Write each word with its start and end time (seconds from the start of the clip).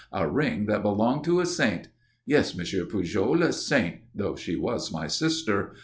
"A 0.11 0.27
ring 0.27 0.65
that 0.65 0.81
belonged 0.81 1.23
to 1.25 1.41
a 1.41 1.45
saint. 1.45 1.89
Yes, 2.25 2.55
Monsieur 2.57 2.85
Pujol, 2.87 3.43
a 3.43 3.53
saint, 3.53 3.97
though 4.15 4.35
she 4.35 4.55
was 4.55 4.91
my 4.91 5.05
sister. 5.05 5.75